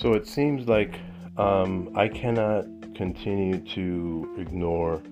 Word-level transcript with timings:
So 0.00 0.12
it 0.12 0.28
seems 0.28 0.68
like 0.68 0.94
um, 1.36 1.90
I 1.96 2.06
cannot 2.06 2.66
continue 2.94 3.58
to 3.74 4.36
ignore 4.38 5.02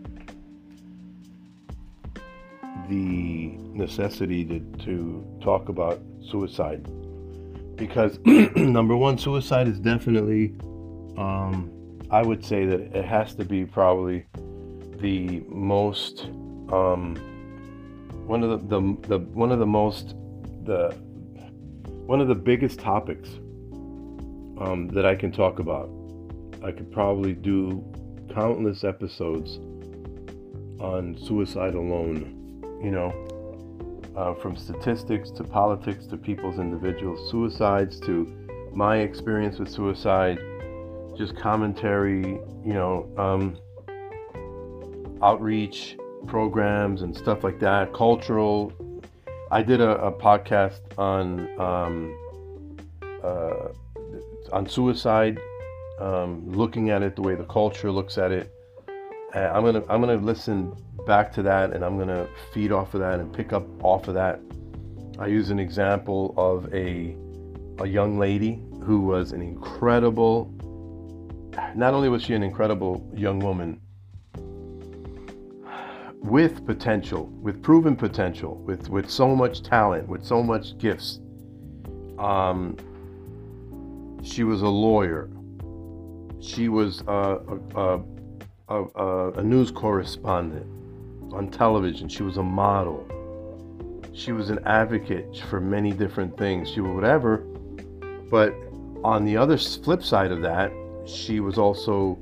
the 2.88 3.57
necessity 3.75 4.45
to, 4.45 4.61
to 4.84 5.41
talk 5.43 5.68
about 5.68 6.00
suicide. 6.30 6.86
Because 7.75 8.20
number 8.25 8.96
one 8.96 9.18
suicide 9.18 9.66
is 9.66 9.80
definitely 9.80 10.54
um, 11.18 11.73
i 12.11 12.23
would 12.23 12.45
say 12.45 12.66
that 12.66 12.80
it 12.95 13.05
has 13.05 13.34
to 13.34 13.45
be 13.45 13.64
probably 13.64 14.25
the 15.00 15.43
most 15.48 16.27
um, 16.71 17.16
one 18.27 18.43
of 18.43 18.68
the, 18.68 18.80
the, 18.80 19.09
the 19.09 19.18
one 19.18 19.50
of 19.50 19.59
the 19.59 19.66
most 19.66 20.14
the 20.64 20.95
one 22.06 22.20
of 22.20 22.28
the 22.28 22.34
biggest 22.34 22.78
topics 22.78 23.30
um, 24.59 24.88
that 24.88 25.06
I 25.06 25.15
can 25.15 25.33
talk 25.33 25.59
about. 25.59 25.91
I 26.62 26.73
could 26.73 26.91
probably 26.91 27.33
do 27.33 27.84
countless 28.34 28.84
episodes 28.84 29.59
on 30.80 31.16
suicide 31.20 31.74
alone. 31.74 32.32
You 32.82 32.91
know, 32.91 34.12
uh, 34.16 34.34
from 34.34 34.56
statistics 34.56 35.30
to 35.30 35.45
politics 35.45 36.06
to 36.06 36.16
people's 36.16 36.59
individual 36.59 37.16
suicides 37.30 37.98
to 38.01 38.27
my 38.73 38.98
experience 38.98 39.59
with 39.59 39.70
suicide, 39.70 40.38
just 41.16 41.37
commentary. 41.37 42.38
You 42.65 42.74
know, 42.74 43.10
um, 43.16 43.57
outreach 45.23 45.96
programs 46.27 47.02
and 47.02 47.16
stuff 47.16 47.45
like 47.45 47.60
that, 47.60 47.93
cultural. 47.93 48.73
I 49.51 49.62
did 49.62 49.80
a, 49.80 49.91
a 50.07 50.12
podcast 50.12 50.80
on 50.98 51.48
um, 51.60 52.18
uh, 53.23 53.68
on 54.51 54.69
suicide, 54.69 55.39
um, 56.01 56.43
looking 56.51 56.91
at 56.91 57.02
it 57.02 57.16
the 57.16 57.23
way 57.23 57.35
the 57.35 57.45
culture 57.45 57.91
looks 57.91 58.19
at 58.19 58.33
it. 58.33 58.52
Uh, 59.35 59.41
I'm 59.41 59.65
gonna 59.65 59.83
I'm 59.89 60.01
gonna 60.01 60.16
listen 60.16 60.75
back 61.07 61.33
to 61.33 61.43
that 61.43 61.73
and 61.73 61.85
I'm 61.85 61.99
gonna 61.99 62.29
feed 62.52 62.73
off 62.73 62.95
of 62.95 63.01
that 63.01 63.21
and 63.21 63.33
pick 63.33 63.52
up 63.52 63.67
off 63.85 64.09
of 64.09 64.15
that. 64.15 64.41
I 65.19 65.27
use 65.27 65.50
an 65.50 65.59
example 65.59 66.34
of 66.37 66.72
a 66.75 67.17
a 67.78 67.87
young 67.87 68.19
lady 68.19 68.62
who 68.83 69.00
was 69.00 69.33
an 69.33 69.43
incredible. 69.43 70.53
Not 71.75 71.94
only 71.94 72.09
was 72.09 72.22
she 72.22 72.34
an 72.34 72.43
incredible 72.43 73.11
young 73.15 73.39
woman, 73.39 73.81
with 76.22 76.67
potential, 76.67 77.27
with 77.41 77.62
proven 77.62 77.97
potential, 77.97 78.56
with 78.56 78.89
with 78.89 79.09
so 79.11 79.34
much 79.34 79.62
talent, 79.62 80.09
with 80.09 80.25
so 80.25 80.43
much 80.43 80.77
gifts. 80.78 81.21
Um, 82.19 82.77
she 84.27 84.43
was 84.44 84.62
a 84.62 84.69
lawyer. 84.69 85.31
She 86.41 86.69
was 86.69 87.03
a, 87.06 87.38
a, 87.75 88.00
a, 88.69 89.31
a 89.33 89.43
news 89.43 89.71
correspondent 89.71 90.66
on 91.33 91.49
television. 91.50 92.09
She 92.09 92.22
was 92.22 92.37
a 92.37 92.43
model. 92.43 93.06
She 94.12 94.33
was 94.33 94.50
an 94.50 94.59
advocate 94.66 95.43
for 95.49 95.60
many 95.60 95.93
different 95.93 96.37
things. 96.37 96.71
She 96.71 96.81
was 96.81 96.93
whatever. 96.93 97.38
But 98.31 98.55
on 99.05 99.25
the 99.25 99.37
other 99.37 99.56
flip 99.56 100.03
side 100.03 100.33
of 100.33 100.43
that, 100.43 100.72
she 101.06 101.41
was 101.41 101.56
also 101.59 102.19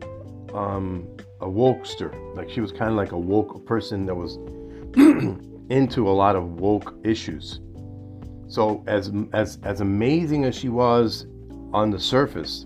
um, 0.53 1.09
a 1.41 1.47
wokester. 1.47 2.13
Like 2.37 2.51
she 2.51 2.61
was 2.61 2.71
kind 2.71 2.91
of 2.91 2.97
like 2.97 3.13
a 3.13 3.19
woke 3.19 3.65
person 3.65 4.05
that 4.07 4.15
was 4.15 4.37
into 5.71 6.09
a 6.09 6.13
lot 6.13 6.37
of 6.37 6.61
woke 6.61 6.95
issues. 7.03 7.61
So 8.47 8.85
as 8.87 9.11
as 9.33 9.59
as 9.63 9.81
amazing 9.81 10.45
as 10.45 10.55
she 10.55 10.69
was 10.69 11.27
on 11.75 11.91
the 11.91 11.99
surface, 11.99 12.65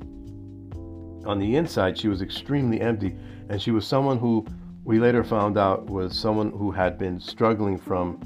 on 1.24 1.38
the 1.38 1.56
inside 1.56 1.96
she 1.98 2.08
was 2.08 2.20
extremely 2.20 2.80
empty, 2.80 3.16
and 3.48 3.60
she 3.60 3.70
was 3.70 3.86
someone 3.86 4.18
who 4.18 4.46
we 4.84 4.98
later 5.00 5.24
found 5.24 5.56
out 5.56 5.86
was 5.86 6.16
someone 6.16 6.50
who 6.50 6.70
had 6.70 6.98
been 6.98 7.18
struggling 7.18 7.78
from 7.78 8.20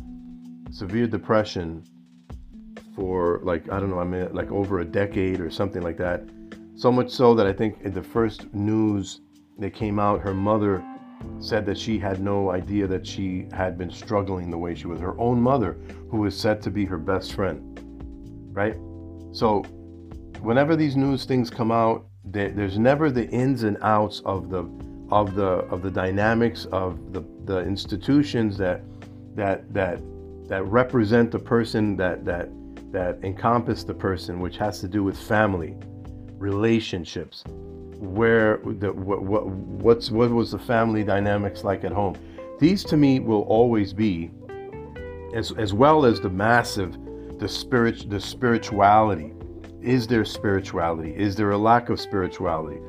severe 0.73 1.07
depression 1.07 1.85
for 2.97 3.41
like 3.45 3.71
I 3.71 3.79
don't 3.79 3.91
know, 3.91 4.01
I 4.01 4.05
mean 4.05 4.35
like 4.35 4.51
over 4.51 4.81
a 4.81 4.85
decade 4.85 5.41
or 5.41 5.51
something 5.51 5.83
like 5.83 5.99
that. 5.99 6.25
So 6.75 6.91
much 6.91 7.11
so 7.11 7.33
that 7.37 7.47
I 7.47 7.53
think 7.53 7.81
in 7.83 7.95
the 7.95 8.03
first 8.03 8.53
news 8.53 9.21
that 9.59 9.71
came 9.71 10.01
out, 10.01 10.21
her 10.21 10.35
mother 10.35 10.85
said 11.39 11.65
that 11.67 11.79
she 11.79 11.97
had 11.97 12.21
no 12.21 12.51
idea 12.51 12.89
that 12.89 13.07
she 13.07 13.47
had 13.53 13.79
been 13.79 13.91
struggling 13.91 14.51
the 14.51 14.59
way 14.59 14.75
she 14.75 14.89
was. 14.89 14.99
Her 14.99 15.19
own 15.21 15.41
mother, 15.41 15.79
who 16.11 16.19
was 16.19 16.37
said 16.37 16.61
to 16.63 16.71
be 16.73 16.85
her 16.87 16.99
best 16.99 17.35
friend, 17.35 17.79
right? 18.53 18.77
So, 19.31 19.65
whenever 20.43 20.77
these 20.77 20.97
news 20.97 21.25
things 21.25 21.49
come 21.51 21.71
out, 21.71 22.07
there's 22.25 22.79
never 22.79 23.11
the 23.11 23.29
ins 23.29 23.63
and 23.63 23.79
outs 23.83 24.21
of 24.25 24.51
the 24.51 24.69
of 25.11 25.35
the 25.35 25.59
of 25.71 25.83
the 25.83 25.91
dynamics 25.91 26.67
of 26.67 27.13
the 27.13 27.23
the 27.45 27.61
institutions 27.61 28.57
that 28.59 28.83
that 29.35 29.73
that 29.73 30.01
that 30.49 30.65
represent 30.65 31.31
the 31.31 31.39
person 31.39 31.97
that 31.97 32.25
that 32.25 32.49
that 32.93 33.19
encompass 33.23 33.85
the 33.85 33.95
person, 33.95 34.41
which 34.41 34.57
has 34.59 34.81
to 34.81 34.89
do 34.89 35.03
with 35.03 35.19
family, 35.19 35.75
relationships, 36.39 37.43
where 37.99 38.59
the 38.65 38.93
what, 38.93 39.23
what 39.23 39.47
what's 39.47 40.11
what 40.11 40.31
was 40.31 40.51
the 40.53 40.59
family 40.59 41.05
dynamics 41.05 41.65
like 41.65 41.85
at 41.85 41.93
home. 41.93 42.17
These 42.59 42.85
to 42.85 42.97
me 42.97 43.21
will 43.21 43.43
always 43.43 43.93
be 43.93 44.31
as 45.35 45.53
as 45.53 45.73
well 45.73 46.05
as 46.05 46.21
the 46.21 46.31
massive 46.31 46.97
the 47.39 47.49
spirit 47.49 48.09
the 48.09 48.21
spirituality 48.21 49.33
is 49.83 50.07
there 50.07 50.25
spirituality 50.25 51.15
is 51.17 51.37
there 51.37 51.51
a 51.51 51.59
lack 51.59 51.89
of 51.89 52.01
spirituality 52.01 52.81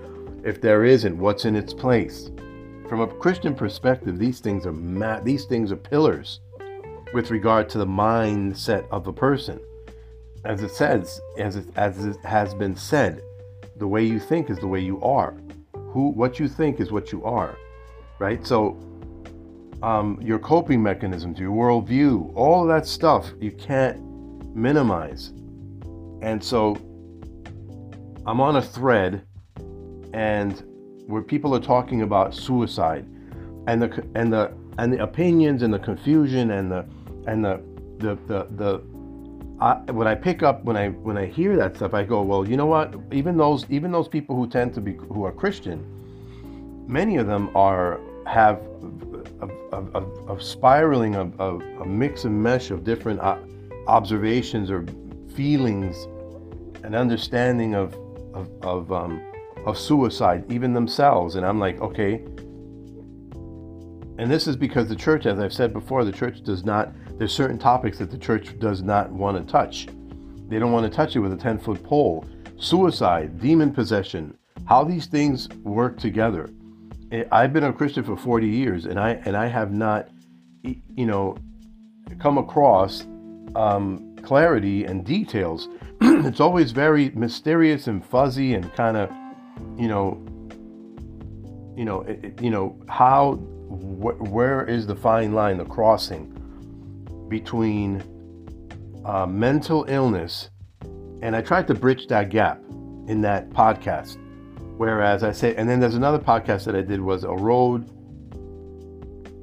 if 0.43 0.61
there 0.61 0.85
isn't 0.85 1.17
what's 1.17 1.45
in 1.45 1.55
its 1.55 1.73
place 1.73 2.29
from 2.87 3.01
a 3.01 3.07
christian 3.07 3.55
perspective 3.55 4.17
these 4.17 4.39
things 4.39 4.65
are 4.65 4.73
ma- 4.73 5.19
these 5.19 5.45
things 5.45 5.71
are 5.71 5.77
pillars 5.77 6.39
with 7.13 7.31
regard 7.31 7.69
to 7.69 7.77
the 7.77 7.85
mindset 7.85 8.87
of 8.89 9.07
a 9.07 9.13
person 9.13 9.59
as 10.45 10.61
it 10.61 10.71
says 10.71 11.21
as 11.37 11.55
it, 11.55 11.65
as 11.75 12.05
it 12.05 12.17
has 12.23 12.53
been 12.53 12.75
said 12.75 13.21
the 13.77 13.87
way 13.87 14.03
you 14.03 14.19
think 14.19 14.49
is 14.49 14.59
the 14.59 14.67
way 14.67 14.79
you 14.79 15.01
are. 15.01 15.35
Who, 15.73 16.09
what 16.09 16.39
you 16.39 16.47
think 16.47 16.79
is 16.79 16.91
what 16.91 17.11
you 17.11 17.23
are, 17.23 17.57
right? 18.19 18.45
So, 18.45 18.77
um, 19.81 20.17
your 20.21 20.39
coping 20.39 20.81
mechanisms, 20.81 21.39
your 21.39 21.51
worldview, 21.51 22.31
all 22.35 22.65
that 22.67 22.87
stuff 22.87 23.29
you 23.39 23.51
can't 23.51 23.99
minimize. 24.55 25.33
And 26.23 26.41
so, 26.41 26.77
I'm 28.25 28.39
on 28.39 28.55
a 28.55 28.61
thread, 28.61 29.25
and 30.13 30.63
where 31.05 31.21
people 31.21 31.53
are 31.53 31.59
talking 31.59 32.01
about 32.01 32.33
suicide, 32.33 33.05
and 33.67 33.81
the 33.81 34.07
and 34.15 34.31
the 34.31 34.53
and 34.77 34.93
the 34.93 35.03
opinions 35.03 35.63
and 35.63 35.73
the 35.73 35.79
confusion 35.79 36.51
and 36.51 36.71
the 36.71 36.85
and 37.27 37.43
the 37.43 37.61
the 37.97 38.15
the, 38.27 38.47
the 38.55 38.81
I, 39.59 39.75
when 39.91 40.07
I 40.07 40.15
pick 40.15 40.43
up 40.43 40.63
when 40.63 40.77
I 40.77 40.89
when 40.89 41.17
I 41.17 41.25
hear 41.25 41.57
that 41.57 41.75
stuff, 41.75 41.93
I 41.93 42.05
go, 42.05 42.21
well, 42.21 42.47
you 42.47 42.55
know 42.55 42.67
what? 42.67 42.95
Even 43.11 43.35
those 43.35 43.65
even 43.69 43.91
those 43.91 44.07
people 44.07 44.33
who 44.33 44.47
tend 44.47 44.73
to 44.75 44.81
be 44.81 44.93
who 44.93 45.25
are 45.25 45.31
Christian, 45.33 45.85
many 46.87 47.17
of 47.17 47.27
them 47.27 47.51
are 47.53 47.99
have 48.25 48.61
a, 49.41 49.49
a, 49.75 49.81
a, 49.99 50.35
a 50.35 50.41
spiraling 50.41 51.15
of 51.15 51.37
a, 51.41 51.85
mix 51.85 52.23
and 52.23 52.41
mesh 52.41 52.71
of 52.71 52.85
different 52.85 53.19
uh, 53.19 53.37
observations 53.87 54.71
or 54.71 54.85
feelings 55.35 56.07
and 56.83 56.95
understanding 56.95 57.75
of 57.75 57.93
of 58.33 58.49
of, 58.61 58.91
um, 58.91 59.21
of 59.65 59.77
suicide, 59.77 60.51
even 60.51 60.73
themselves. 60.73 61.35
And 61.35 61.45
I'm 61.45 61.59
like, 61.59 61.79
okay. 61.81 62.21
And 64.19 64.29
this 64.29 64.47
is 64.47 64.55
because 64.55 64.87
the 64.89 64.95
church, 64.95 65.25
as 65.25 65.39
I've 65.39 65.53
said 65.53 65.73
before, 65.73 66.05
the 66.05 66.11
church 66.11 66.43
does 66.43 66.63
not 66.63 66.93
there's 67.17 67.33
certain 67.33 67.59
topics 67.59 67.99
that 67.99 68.11
the 68.11 68.17
church 68.17 68.57
does 68.59 68.81
not 68.81 69.11
want 69.11 69.37
to 69.37 69.51
touch. 69.51 69.87
They 70.49 70.59
don't 70.59 70.71
want 70.71 70.89
to 70.89 70.95
touch 70.95 71.15
it 71.15 71.19
with 71.19 71.33
a 71.33 71.37
10 71.37 71.59
foot 71.59 71.83
pole. 71.83 72.25
Suicide, 72.57 73.39
demon 73.39 73.71
possession, 73.71 74.37
how 74.65 74.83
these 74.83 75.05
things 75.05 75.49
work 75.63 75.99
together. 75.99 76.49
I've 77.31 77.53
been 77.53 77.63
a 77.63 77.73
Christian 77.73 78.03
for 78.03 78.17
40 78.17 78.47
years 78.47 78.85
and 78.85 78.99
I 78.99 79.21
and 79.25 79.37
I 79.37 79.45
have 79.45 79.71
not 79.71 80.09
you 80.63 81.05
know 81.05 81.37
come 82.19 82.37
across 82.37 83.05
um, 83.55 84.15
clarity 84.23 84.85
and 84.85 85.05
details. 85.05 85.67
it's 86.25 86.39
always 86.39 86.71
very 86.71 87.11
mysterious 87.11 87.87
and 87.87 88.05
fuzzy 88.05 88.55
and 88.55 88.73
kind 88.73 88.97
of 88.97 89.09
you 89.77 89.87
know 89.87 90.21
you 91.77 91.85
know 91.85 92.01
it, 92.01 92.41
you 92.41 92.49
know 92.49 92.77
how 92.89 93.33
wh- 93.33 94.19
where 94.29 94.65
is 94.65 94.85
the 94.85 94.95
fine 94.95 95.33
line 95.33 95.57
the 95.57 95.65
crossing 95.65 96.29
between 97.29 98.03
uh, 99.05 99.25
mental 99.25 99.85
illness, 99.87 100.49
and 101.21 101.35
I 101.35 101.41
tried 101.41 101.67
to 101.67 101.73
bridge 101.73 102.07
that 102.07 102.29
gap 102.29 102.61
in 103.07 103.21
that 103.21 103.49
podcast. 103.49 104.17
Whereas 104.77 105.23
I 105.23 105.31
say, 105.31 105.55
and 105.55 105.69
then 105.69 105.79
there's 105.79 105.95
another 105.95 106.19
podcast 106.19 106.65
that 106.65 106.75
I 106.75 106.81
did 106.81 106.99
was 106.99 107.23
a 107.23 107.31
road 107.31 107.87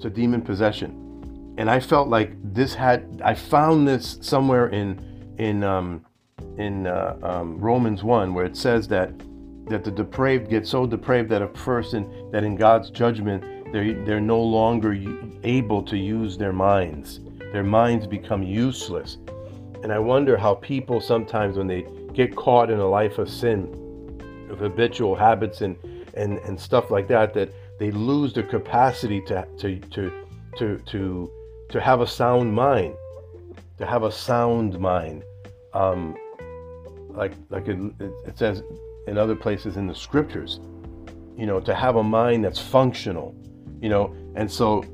to 0.01 0.11
demon 0.11 0.43
possession, 0.43 1.55
and 1.57 1.71
I 1.71 1.81
felt 1.81 2.09
like 2.09 2.33
this 2.43 2.75
had 2.75 3.23
I 3.25 3.35
found 3.35 3.89
this 3.89 4.19
somewhere 4.21 4.69
in 4.69 5.35
in 5.39 5.65
um, 5.65 6.05
in 6.59 6.87
uh, 6.87 7.17
um, 7.23 7.59
Romans 7.59 8.03
one 8.03 8.35
where 8.35 8.45
it 8.45 8.57
says 8.57 8.89
that 8.89 9.13
that 9.69 9.85
the 9.85 9.91
depraved 9.91 10.51
get 10.51 10.67
so 10.67 10.87
depraved 10.87 11.29
that 11.31 11.43
a 11.43 11.47
person 11.47 12.31
that 12.33 12.43
in 12.43 12.57
God's 12.57 12.91
judgment 12.91 13.45
they're, 13.73 13.95
they're 14.05 14.21
no 14.21 14.41
longer 14.41 14.97
able 15.45 15.83
to 15.85 15.97
use 15.97 16.37
their 16.37 16.53
minds. 16.53 17.21
Their 17.53 17.63
minds 17.63 18.07
become 18.07 18.43
useless. 18.43 19.19
And 19.83 19.93
I 19.93 19.99
wonder 19.99 20.37
how 20.37 20.55
people 20.57 21.01
sometimes, 21.01 21.57
when 21.57 21.67
they 21.67 21.87
get 22.13 22.35
caught 22.37 22.71
in 22.71 22.81
a 22.81 22.87
life 22.87 23.19
of 23.19 23.31
sin, 23.31 23.69
of 24.51 24.59
habitual 24.59 25.15
habits 25.15 25.61
and, 25.61 25.77
and, 26.15 26.39
and 26.39 26.61
stuff 26.61 26.91
like 26.91 27.07
that, 27.09 27.33
that 27.35 27.51
they 27.79 27.91
lose 27.91 28.35
their 28.35 28.43
capacity 28.45 29.21
to, 29.23 29.47
to, 29.59 29.79
to, 29.79 30.13
to, 30.59 30.79
to, 30.79 31.31
to 31.71 31.81
have 31.81 32.01
a 32.01 32.07
sound 32.07 32.53
mind, 32.53 32.95
to 33.79 33.87
have 33.87 34.03
a 34.03 34.13
sound 34.13 34.79
mind. 34.79 35.23
Um, 35.73 36.17
like 37.15 37.33
like 37.49 37.69
it, 37.69 37.79
it 38.27 38.39
says 38.39 38.63
in 39.07 39.19
other 39.19 39.35
places 39.35 39.77
in 39.77 39.87
the 39.87 39.95
scriptures, 39.95 40.61
you 41.37 41.47
know, 41.47 41.61
to 41.61 41.75
have 41.75 41.97
a 41.97 42.03
mind 42.03 42.45
that's 42.45 42.61
functional, 42.61 43.35
you 43.81 43.89
know, 43.89 44.15
and 44.35 44.51
so 44.51 44.85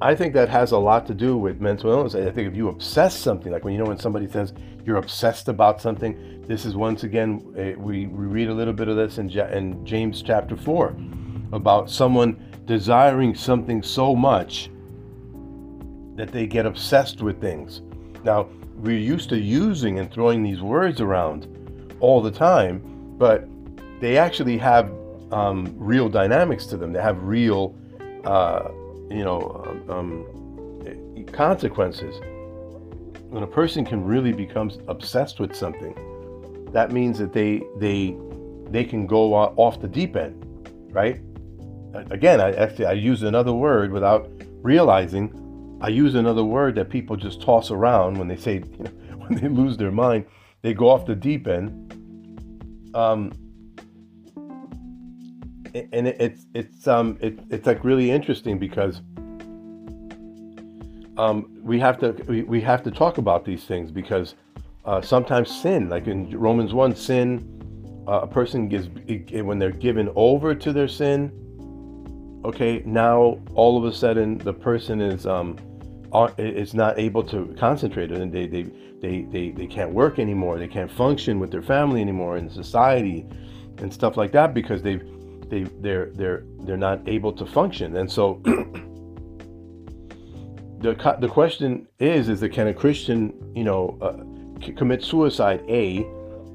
I 0.00 0.14
think 0.14 0.32
that 0.34 0.48
has 0.48 0.70
a 0.70 0.78
lot 0.78 1.06
to 1.06 1.14
do 1.14 1.36
with 1.36 1.60
mental 1.60 1.90
illness. 1.90 2.14
I 2.14 2.30
think 2.30 2.48
if 2.48 2.56
you 2.56 2.68
obsess 2.68 3.16
something, 3.18 3.50
like 3.50 3.64
when 3.64 3.74
you 3.74 3.80
know 3.80 3.86
when 3.86 3.98
somebody 3.98 4.28
says 4.28 4.52
you're 4.84 4.98
obsessed 4.98 5.48
about 5.48 5.80
something, 5.80 6.44
this 6.46 6.64
is 6.64 6.76
once 6.76 7.02
again 7.02 7.42
uh, 7.58 7.78
we, 7.80 8.06
we 8.06 8.26
read 8.26 8.48
a 8.48 8.54
little 8.54 8.72
bit 8.72 8.88
of 8.88 8.96
this 8.96 9.18
in, 9.18 9.28
in 9.30 9.84
James 9.84 10.22
chapter 10.22 10.56
four 10.56 10.96
about 11.52 11.90
someone 11.90 12.40
desiring 12.64 13.34
something 13.34 13.82
so 13.82 14.14
much 14.14 14.70
that 16.14 16.30
they 16.30 16.46
get 16.46 16.64
obsessed 16.64 17.20
with 17.20 17.40
things. 17.40 17.82
Now 18.22 18.48
we're 18.76 18.98
used 18.98 19.28
to 19.30 19.38
using 19.38 19.98
and 19.98 20.12
throwing 20.12 20.44
these 20.44 20.60
words 20.60 21.00
around 21.00 21.48
all 22.00 22.20
the 22.20 22.30
time, 22.30 22.82
but 23.18 23.48
they 24.00 24.16
actually 24.16 24.58
have 24.58 24.92
um, 25.32 25.74
real 25.76 26.08
dynamics 26.08 26.66
to 26.66 26.76
them. 26.76 26.92
They 26.92 27.02
have 27.02 27.22
real, 27.22 27.74
uh, 28.24 28.68
you 29.10 29.24
know, 29.24 29.82
um, 29.88 29.90
um, 29.90 31.24
consequences. 31.32 32.20
When 33.30 33.42
a 33.42 33.46
person 33.46 33.84
can 33.84 34.04
really 34.04 34.32
become 34.32 34.70
obsessed 34.88 35.38
with 35.40 35.54
something, 35.54 35.94
that 36.72 36.92
means 36.92 37.18
that 37.18 37.32
they 37.32 37.62
they 37.78 38.16
they 38.70 38.84
can 38.84 39.06
go 39.06 39.34
off 39.34 39.80
the 39.80 39.88
deep 39.88 40.16
end, 40.16 40.44
right? 40.90 41.20
Again, 42.10 42.40
I 42.40 42.52
actually 42.52 42.86
I 42.86 42.92
use 42.92 43.22
another 43.22 43.52
word 43.52 43.92
without 43.92 44.30
realizing. 44.62 45.78
I 45.80 45.88
use 45.88 46.14
another 46.14 46.42
word 46.42 46.74
that 46.74 46.90
people 46.90 47.16
just 47.16 47.40
toss 47.40 47.70
around 47.70 48.18
when 48.18 48.26
they 48.28 48.36
say, 48.36 48.54
you 48.54 48.84
know, 49.10 49.16
when 49.18 49.34
they 49.40 49.48
lose 49.48 49.76
their 49.76 49.92
mind, 49.92 50.24
they 50.62 50.74
go 50.74 50.88
off 50.88 51.06
the 51.06 51.14
deep 51.14 51.46
end. 51.46 51.92
Um, 52.94 53.32
and 55.74 56.08
it, 56.08 56.16
it's 56.20 56.46
it's 56.54 56.88
um 56.88 57.18
it, 57.20 57.38
it's 57.50 57.66
like 57.66 57.84
really 57.84 58.10
interesting 58.10 58.58
because 58.58 59.02
um 61.16 61.50
we 61.62 61.78
have 61.78 61.98
to 61.98 62.12
we, 62.26 62.42
we 62.42 62.60
have 62.60 62.82
to 62.82 62.90
talk 62.90 63.18
about 63.18 63.44
these 63.44 63.64
things 63.64 63.90
because 63.90 64.34
uh, 64.84 65.00
sometimes 65.02 65.50
sin 65.50 65.88
like 65.88 66.06
in 66.06 66.30
Romans 66.38 66.72
one 66.72 66.94
sin 66.94 68.04
uh, 68.08 68.20
a 68.20 68.26
person 68.26 68.68
gives 68.68 68.88
when 69.42 69.58
they're 69.58 69.70
given 69.70 70.10
over 70.16 70.54
to 70.54 70.72
their 70.72 70.88
sin 70.88 71.30
okay 72.44 72.82
now 72.86 73.38
all 73.54 73.76
of 73.76 73.84
a 73.84 73.94
sudden 73.94 74.38
the 74.38 74.52
person 74.52 75.00
is 75.00 75.26
um 75.26 75.56
is 76.38 76.74
not 76.74 76.98
able 76.98 77.22
to 77.22 77.54
concentrate 77.58 78.10
and 78.10 78.32
they 78.32 78.46
they, 78.46 78.62
they 79.00 79.22
they 79.22 79.50
they 79.50 79.66
can't 79.66 79.92
work 79.92 80.18
anymore 80.18 80.58
they 80.58 80.68
can't 80.68 80.90
function 80.90 81.38
with 81.38 81.50
their 81.50 81.62
family 81.62 82.00
anymore 82.00 82.36
in 82.36 82.48
society 82.48 83.26
and 83.78 83.92
stuff 83.92 84.16
like 84.16 84.32
that 84.32 84.54
because 84.54 84.82
they've 84.82 85.02
they 85.48 85.64
they're 85.80 86.10
they're 86.14 86.44
they're 86.60 86.76
not 86.76 87.00
able 87.08 87.32
to 87.32 87.46
function. 87.46 87.96
And 87.96 88.10
so 88.10 88.40
the 90.80 91.16
the 91.20 91.28
question 91.28 91.86
is 91.98 92.28
is 92.28 92.40
that 92.40 92.50
can 92.50 92.66
a 92.68 92.74
christian 92.74 93.32
you 93.54 93.64
know 93.64 93.98
uh, 94.00 94.18
commit 94.76 95.02
suicide 95.02 95.62
a 95.68 96.06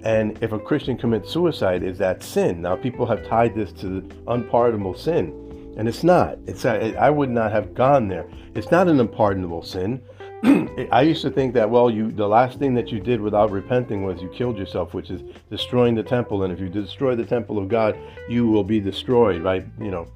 and 0.03 0.41
if 0.44 0.51
a 0.51 0.59
christian 0.59 0.97
commits 0.97 1.31
suicide 1.31 1.83
is 1.83 1.97
that 1.97 2.23
sin? 2.23 2.61
Now 2.61 2.75
people 2.75 3.05
have 3.05 3.25
tied 3.27 3.55
this 3.55 3.71
to 3.73 4.01
the 4.01 4.15
unpardonable 4.27 4.95
sin 4.95 5.43
and 5.78 5.88
it's 5.88 6.04
not 6.04 6.38
it's 6.48 6.66
i 6.66 7.10
would 7.10 7.30
not 7.30 7.52
have 7.52 7.74
gone 7.74 8.08
there 8.08 8.25
it's 8.56 8.72
not 8.72 8.88
an 8.88 9.00
unpardonable 9.00 9.64
sin 9.64 10.02
I 10.92 11.04
used 11.04 11.22
to 11.22 11.31
think 11.31 11.54
that 11.54 11.70
well, 11.70 11.90
you 11.90 12.12
the 12.12 12.28
last 12.28 12.60
thing 12.60 12.74
that 12.74 12.92
you 12.92 13.00
did 13.00 13.22
without 13.22 13.50
repenting 13.50 14.04
was 14.04 14.22
you 14.22 14.28
killed 14.28 14.58
yourself, 14.58 14.94
which 14.94 15.10
is 15.10 15.22
destroying 15.50 15.96
the 15.96 16.04
temple. 16.04 16.44
And 16.44 16.52
if 16.52 16.60
you 16.60 16.68
destroy 16.68 17.16
the 17.16 17.25
temple 17.25 17.58
of 17.58 17.70
God, 17.70 17.98
you 18.28 18.48
will 18.48 18.66
be 18.66 18.81
destroyed, 18.81 19.42
right? 19.42 19.66
You 19.80 19.92
know, 19.92 20.08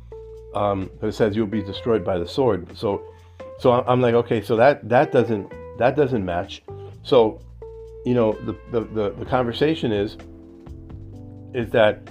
um, 0.54 0.90
it 1.02 1.14
says 1.14 1.34
you'll 1.34 1.48
be 1.48 1.62
destroyed 1.62 2.04
by 2.04 2.18
the 2.18 2.28
sword. 2.28 2.78
So, 2.78 3.02
so 3.58 3.72
I'm 3.72 4.02
like, 4.02 4.16
okay, 4.16 4.42
so 4.42 4.58
that 4.58 4.90
that 4.90 5.14
doesn't 5.14 5.50
that 5.78 5.96
doesn't 5.96 6.26
match. 6.26 6.62
So, 7.04 7.40
you 8.06 8.14
know, 8.14 8.34
the 8.34 8.58
the 8.72 8.82
the, 8.82 9.10
the 9.12 9.26
conversation 9.26 9.94
is 9.94 10.18
is 11.54 11.72
that 11.72 12.02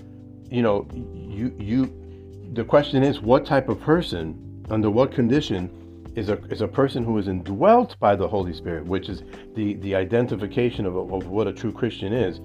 you 0.51 0.63
know 0.63 0.89
you 0.95 1.55
you 1.59 2.06
the 2.53 2.65
question 2.65 3.03
is 3.03 3.21
what 3.21 3.45
type 3.45 3.69
of 3.69 3.81
person 3.81 4.65
under 4.71 4.91
what 4.91 5.13
condition 5.13 5.71
is 6.17 6.31
a, 6.31 6.43
is 6.47 6.63
a 6.63 6.69
person 6.69 7.05
who 7.05 7.19
is 7.19 7.29
indwelt 7.29 7.99
by 8.01 8.17
the 8.17 8.27
Holy 8.27 8.53
Spirit, 8.53 8.85
which 8.87 9.09
is 9.09 9.23
the, 9.55 9.75
the 9.75 9.95
identification 9.95 10.87
of, 10.87 10.97
of 10.97 11.29
what 11.29 11.47
a 11.47 11.53
true 11.53 11.73
Christian 11.73 12.13
is. 12.13 12.41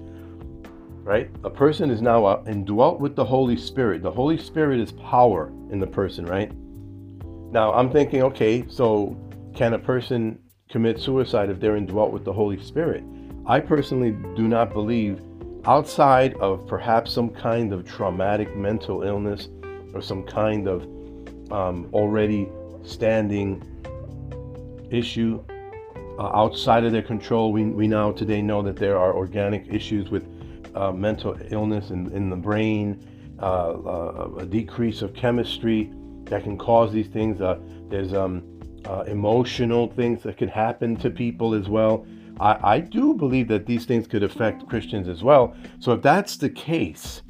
Right? 1.04 1.30
A 1.42 1.50
person 1.50 1.90
is 1.90 2.00
now 2.00 2.24
uh, 2.24 2.44
indwelt 2.46 3.00
with 3.00 3.16
the 3.16 3.24
Holy 3.24 3.56
Spirit. 3.56 4.02
The 4.02 4.10
Holy 4.10 4.38
Spirit 4.38 4.78
is 4.78 4.92
power 4.92 5.48
in 5.70 5.80
the 5.80 5.86
person, 5.86 6.26
right? 6.26 6.52
Now, 7.50 7.72
I'm 7.72 7.90
thinking, 7.90 8.22
okay, 8.22 8.64
so 8.68 9.16
can 9.54 9.72
a 9.72 9.78
person 9.78 10.38
commit 10.70 11.00
suicide 11.00 11.50
if 11.50 11.58
they're 11.58 11.76
indwelt 11.76 12.12
with 12.12 12.24
the 12.24 12.32
Holy 12.32 12.62
Spirit? 12.62 13.02
I 13.46 13.58
personally 13.58 14.12
do 14.36 14.46
not 14.46 14.72
believe, 14.72 15.20
outside 15.64 16.34
of 16.34 16.66
perhaps 16.68 17.10
some 17.10 17.30
kind 17.30 17.72
of 17.72 17.84
traumatic 17.84 18.54
mental 18.54 19.02
illness 19.02 19.48
or 19.94 20.02
some 20.02 20.22
kind 20.24 20.68
of 20.68 20.82
um, 21.52 21.88
already 21.92 22.48
standing 22.84 23.62
issue 24.90 25.42
uh, 26.18 26.30
outside 26.34 26.84
of 26.84 26.92
their 26.92 27.02
control. 27.02 27.52
We, 27.52 27.64
we 27.64 27.86
now 27.86 28.12
today 28.12 28.42
know 28.42 28.62
that 28.62 28.76
there 28.76 28.98
are 28.98 29.14
organic 29.14 29.66
issues 29.68 30.10
with 30.10 30.26
uh, 30.74 30.92
mental 30.92 31.36
illness 31.50 31.90
in, 31.90 32.10
in 32.12 32.30
the 32.30 32.36
brain, 32.36 33.08
uh, 33.40 33.44
uh 33.44 34.30
a 34.38 34.46
decrease 34.46 35.02
of 35.02 35.14
chemistry 35.14 35.90
that 36.24 36.44
can 36.44 36.56
cause 36.56 36.92
these 36.92 37.08
things. 37.08 37.40
Uh, 37.40 37.58
there's 37.88 38.14
um, 38.14 38.42
uh, 38.86 39.04
emotional 39.06 39.88
things 39.88 40.22
that 40.22 40.36
can 40.36 40.48
happen 40.48 40.96
to 40.96 41.10
people 41.10 41.54
as 41.54 41.68
well. 41.68 42.06
I, 42.40 42.74
I 42.74 42.80
do 42.80 43.14
believe 43.14 43.48
that 43.48 43.66
these 43.66 43.84
things 43.84 44.06
could 44.06 44.22
affect 44.22 44.68
Christians 44.68 45.08
as 45.08 45.22
well. 45.22 45.54
So 45.78 45.92
if 45.92 46.02
that's 46.02 46.36
the 46.36 46.50
case, 46.50 47.22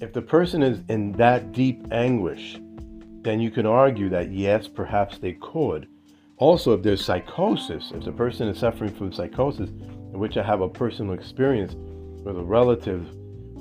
if 0.00 0.14
the 0.14 0.22
person 0.22 0.62
is 0.62 0.80
in 0.88 1.12
that 1.12 1.52
deep 1.52 1.86
anguish, 1.92 2.58
then 3.22 3.38
you 3.38 3.50
can 3.50 3.66
argue 3.66 4.08
that 4.08 4.30
yes, 4.30 4.66
perhaps 4.66 5.18
they 5.18 5.34
could. 5.34 5.86
Also, 6.38 6.72
if 6.72 6.82
there's 6.82 7.04
psychosis, 7.04 7.92
if 7.94 8.04
the 8.04 8.12
person 8.12 8.48
is 8.48 8.58
suffering 8.58 8.94
from 8.94 9.12
psychosis, 9.12 9.68
in 9.68 10.18
which 10.18 10.38
I 10.38 10.42
have 10.42 10.62
a 10.62 10.68
personal 10.68 11.12
experience 11.12 11.74
with 12.24 12.38
a 12.38 12.42
relative 12.42 13.06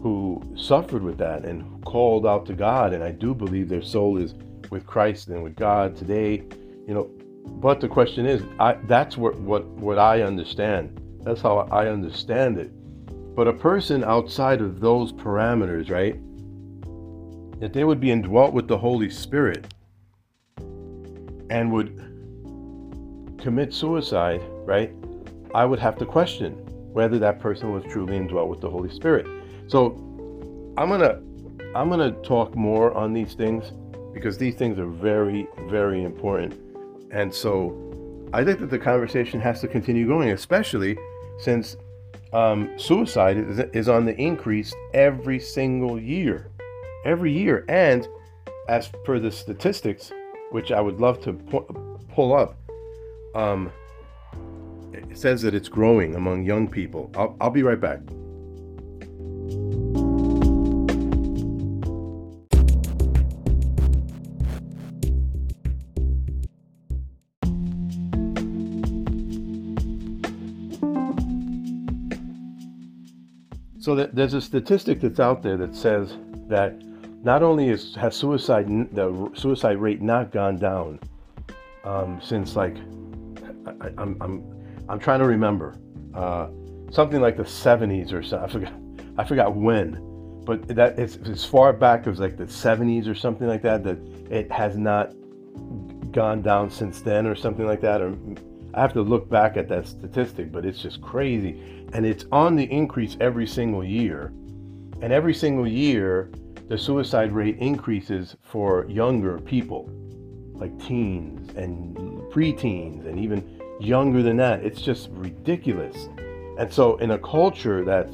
who 0.02 0.42
suffered 0.58 1.04
with 1.04 1.18
that 1.18 1.44
and 1.44 1.84
called 1.84 2.26
out 2.26 2.46
to 2.46 2.54
God, 2.54 2.94
and 2.94 3.04
I 3.04 3.12
do 3.12 3.36
believe 3.36 3.68
their 3.68 3.82
soul 3.82 4.18
is 4.18 4.34
with 4.72 4.88
Christ 4.88 5.28
and 5.28 5.44
with 5.44 5.58
God 5.58 5.98
today, 5.98 6.44
you 6.88 6.94
know. 6.94 7.10
But 7.46 7.82
the 7.82 7.90
question 7.90 8.26
is, 8.26 8.42
I, 8.60 8.74
that's 8.86 9.18
what, 9.18 9.38
what 9.40 9.66
what 9.66 9.98
I 9.98 10.22
understand. 10.22 11.02
That's 11.24 11.42
how 11.42 11.68
I 11.72 11.88
understand 11.88 12.58
it. 12.58 12.72
But 13.36 13.48
a 13.50 13.54
person 13.54 14.06
outside 14.06 14.62
of 14.62 14.80
those 14.80 15.12
parameters, 15.12 15.90
right? 15.90 16.18
That 17.60 17.74
they 17.74 17.84
would 17.84 18.00
be 18.00 18.12
indwelt 18.12 18.54
with 18.54 18.68
the 18.68 18.78
Holy 18.78 19.10
Spirit 19.10 19.74
and 21.50 21.72
would 21.72 21.96
commit 23.38 23.74
suicide, 23.74 24.42
right? 24.66 24.92
I 25.54 25.66
would 25.66 25.80
have 25.80 25.98
to 25.98 26.06
question 26.06 26.54
whether 26.94 27.20
that 27.20 27.40
person 27.40 27.72
was 27.72 27.84
truly 27.90 28.16
indwelt 28.16 28.50
with 28.50 28.62
the 28.62 28.70
Holy 28.70 28.90
Spirit. 28.90 29.26
So 29.68 29.96
I'm 30.78 30.90
gonna 30.90 31.22
I'm 31.76 31.90
gonna 31.90 32.12
talk 32.24 32.56
more 32.56 32.94
on 32.94 33.14
these 33.14 33.34
things 33.34 33.72
because 34.14 34.38
these 34.38 34.56
things 34.56 34.80
are 34.80 34.88
very, 34.88 35.48
very 35.68 36.04
important. 36.04 36.54
And 37.12 37.34
so 37.34 38.30
I 38.34 38.44
think 38.44 38.60
that 38.60 38.70
the 38.70 38.80
conversation 38.80 39.40
has 39.42 39.62
to 39.62 39.68
continue 39.68 40.08
going, 40.08 40.32
especially 40.32 40.98
since 41.40 41.78
um, 42.34 42.78
suicide 42.78 43.38
is, 43.38 43.60
is 43.74 43.90
on 43.90 44.06
the 44.06 44.16
increase 44.18 44.74
every 44.94 45.40
single 45.40 46.00
year 46.00 46.50
every 47.06 47.32
year. 47.32 47.66
And 47.70 48.08
as 48.68 48.90
per 49.04 49.20
the 49.20 49.32
statistics, 49.32 50.12
which 50.52 50.72
I 50.72 50.82
would 50.82 51.00
love 51.00 51.22
to 51.22 51.34
pu- 51.34 52.00
pull 52.14 52.34
up, 52.36 52.58
um, 53.36 53.72
it 54.94 55.18
says 55.18 55.42
that 55.44 55.54
it's 55.54 55.70
growing 55.70 56.16
among 56.16 56.44
young 56.44 56.68
people. 56.68 57.12
I'll, 57.16 57.36
I'll 57.40 57.50
be 57.50 57.64
right 57.64 57.80
back. 57.80 58.00
So 73.82 73.96
there's 73.96 74.34
a 74.36 74.42
statistic 74.42 75.02
that's 75.02 75.20
out 75.20 75.42
there 75.42 75.58
that 75.58 75.74
says 75.74 76.18
that 76.48 76.80
not 77.24 77.44
only 77.44 77.70
is, 77.70 77.96
has 77.96 78.16
suicide 78.16 78.68
the 78.94 79.32
suicide 79.36 79.78
rate 79.78 80.02
not 80.02 80.32
gone 80.32 80.58
down 80.58 81.00
um, 81.84 82.20
since 82.22 82.56
like 82.56 82.78
I, 83.82 83.88
am 83.88 83.96
I'm, 83.98 84.22
I'm 84.22 84.44
I'm 84.90 85.00
trying 85.00 85.20
to 85.20 85.26
remember 85.26 85.76
uh, 86.14 86.48
something 86.92 87.22
like 87.22 87.38
the 87.38 87.44
70s 87.44 88.14
or 88.14 88.24
so 88.24 88.40
I 88.40 88.48
forgot 88.48 88.74
I 89.18 89.24
forgot 89.24 89.56
when 89.56 90.06
but 90.46 90.68
that 90.70 90.98
it's 90.98 91.18
as 91.30 91.46
far 91.46 91.74
back 91.74 92.08
as 92.08 92.20
like 92.20 92.38
the 92.38 92.46
70s 92.46 93.08
or 93.08 93.16
something 93.16 93.48
like 93.48 93.62
that 93.62 93.84
that 93.84 93.98
it 94.32 94.52
has 94.52 94.78
not 94.78 95.14
gone 96.12 96.42
down 96.42 96.70
since 96.72 97.02
then 97.02 97.28
or 97.28 97.36
something 97.36 97.68
like 97.68 97.82
that 97.82 98.02
or 98.02 98.16
I 98.74 98.82
have 98.82 98.94
to 98.94 99.02
look 99.02 99.30
back 99.30 99.58
at 99.58 99.68
that 99.70 99.88
statistic 99.88 100.52
but 100.52 100.66
it's 100.66 100.82
just 100.82 101.02
crazy. 101.02 101.86
And 101.94 102.06
it's 102.06 102.26
on 102.32 102.56
the 102.56 102.66
increase 102.66 103.18
every 103.20 103.48
single 103.48 103.84
year. 103.84 104.32
And 105.02 105.12
every 105.12 105.34
single 105.34 105.68
year 105.68 106.30
the 106.70 106.78
suicide 106.78 107.32
rate 107.32 107.58
increases 107.58 108.38
for 108.44 108.86
younger 108.88 109.40
people, 109.40 109.90
like 110.54 110.80
teens 110.80 111.50
and 111.56 111.98
preteens, 112.32 113.08
and 113.08 113.20
even 113.20 113.60
younger 113.80 114.22
than 114.22 114.38
that. 114.38 114.64
It's 114.64 114.80
just 114.82 115.10
ridiculous. 115.12 116.08
And 116.60 116.72
so, 116.72 116.98
in 116.98 117.12
a 117.12 117.18
culture 117.18 117.84
that 117.86 118.06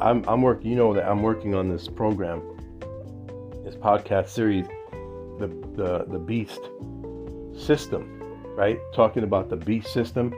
I'm, 0.00 0.24
I'm 0.26 0.42
working, 0.42 0.70
you 0.70 0.76
know, 0.76 0.92
that 0.92 1.08
I'm 1.08 1.22
working 1.22 1.54
on 1.54 1.68
this 1.68 1.86
program, 1.86 2.42
this 3.64 3.76
podcast 3.76 4.28
series, 4.28 4.66
the 5.38 5.46
the 5.76 6.04
the 6.08 6.18
beast 6.18 6.60
system, 7.56 8.20
right? 8.56 8.78
Talking 8.92 9.22
about 9.22 9.48
the 9.48 9.56
beast 9.56 9.92
system. 9.92 10.34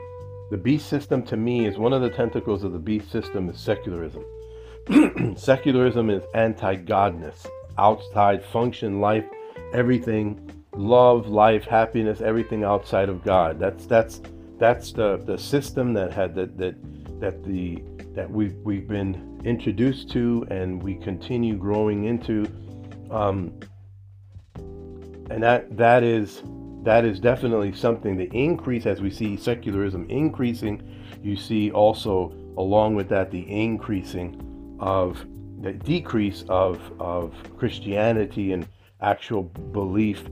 The 0.51 0.57
beast 0.57 0.87
system 0.87 1.23
to 1.23 1.35
me 1.35 1.65
is 1.65 1.77
one 1.77 1.91
of 1.91 2.01
the 2.01 2.09
tentacles 2.09 2.63
of 2.63 2.71
the 2.71 2.79
beast 2.79 3.11
system 3.11 3.49
is 3.49 3.59
secularism. 3.59 4.23
Secularism 5.35 6.09
is 6.09 6.23
anti 6.33 6.77
godness, 6.77 7.45
outside 7.77 8.43
function, 8.45 9.01
life, 9.01 9.25
everything, 9.73 10.49
love, 10.73 11.27
life, 11.27 11.65
happiness, 11.65 12.21
everything 12.21 12.63
outside 12.63 13.09
of 13.09 13.23
God. 13.23 13.59
That's 13.59 13.85
that's 13.85 14.21
that's 14.57 14.93
the, 14.93 15.17
the 15.17 15.37
system 15.37 15.93
that 15.93 16.13
had 16.13 16.35
that 16.35 16.57
that 16.57 16.75
that 17.19 17.43
the 17.43 17.83
that 18.13 18.29
we've 18.29 18.55
we've 18.63 18.87
been 18.87 19.41
introduced 19.43 20.09
to 20.11 20.45
and 20.49 20.81
we 20.81 20.95
continue 20.95 21.57
growing 21.57 22.05
into. 22.05 22.45
Um, 23.11 23.59
and 25.29 25.43
that 25.43 25.75
that 25.75 26.03
is 26.03 26.43
that 26.83 27.03
is 27.03 27.19
definitely 27.19 27.73
something 27.73 28.15
the 28.15 28.29
increase 28.31 28.85
as 28.85 29.01
we 29.01 29.11
see 29.11 29.35
secularism 29.35 30.09
increasing 30.09 30.81
you 31.21 31.35
see 31.35 31.69
also 31.71 32.33
along 32.57 32.95
with 32.95 33.09
that 33.09 33.29
the 33.29 33.41
increasing 33.49 34.41
of 34.79 35.25
the 35.61 35.73
decrease 35.73 36.43
of, 36.49 36.79
of 36.99 37.33
Christianity 37.57 38.53
and 38.53 38.67
actual 39.01 39.43
belief. 39.43 40.23